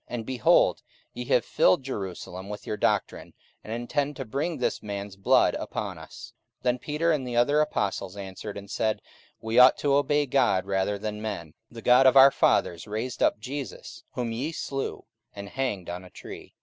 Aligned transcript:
and, 0.07 0.25
behold, 0.25 0.81
ye 1.13 1.25
have 1.25 1.45
filled 1.45 1.83
Jerusalem 1.83 2.49
with 2.49 2.65
your 2.65 2.75
doctrine, 2.75 3.35
and 3.63 3.71
intend 3.71 4.15
to 4.15 4.25
bring 4.25 4.57
this 4.57 4.81
man's 4.81 5.15
blood 5.15 5.53
upon 5.53 5.99
us. 5.99 6.33
44:005:029 6.63 6.63
Then 6.63 6.79
Peter 6.79 7.11
and 7.11 7.27
the 7.27 7.35
other 7.35 7.61
apostles 7.61 8.17
answered 8.17 8.57
and 8.57 8.67
said, 8.71 9.03
We 9.41 9.59
ought 9.59 9.77
to 9.77 9.93
obey 9.93 10.25
God 10.25 10.65
rather 10.65 10.97
than 10.97 11.21
men. 11.21 11.49
44:005:030 11.49 11.53
The 11.75 11.81
God 11.83 12.07
of 12.07 12.17
our 12.17 12.31
fathers 12.31 12.87
raised 12.87 13.21
up 13.21 13.39
Jesus, 13.39 14.03
whom 14.13 14.31
ye 14.31 14.51
slew 14.51 15.05
and 15.35 15.49
hanged 15.49 15.87
on 15.87 16.03
a 16.03 16.09
tree. 16.09 16.55